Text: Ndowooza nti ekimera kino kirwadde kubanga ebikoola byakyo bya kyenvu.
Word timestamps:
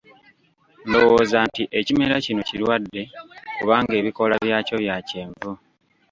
Ndowooza 0.87 1.37
nti 1.49 1.63
ekimera 1.79 2.15
kino 2.25 2.41
kirwadde 2.49 3.01
kubanga 3.57 3.93
ebikoola 3.99 4.35
byakyo 4.45 4.75
bya 4.83 4.97
kyenvu. 5.07 5.51